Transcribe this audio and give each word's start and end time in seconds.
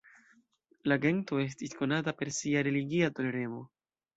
La 0.93 0.97
gento 1.03 1.37
estis 1.43 1.77
konata 1.81 2.15
per 2.23 2.35
sia 2.39 2.67
religia 2.71 3.15
toleremo. 3.21 3.63